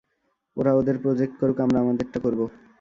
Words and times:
ওরা 0.57 0.71
ওদের 0.73 0.95
প্রজেক্ট 0.97 1.33
করুক, 1.39 1.57
আমরা 1.59 1.77
আমাদেরটা 1.79 2.17
করব। 2.19 2.39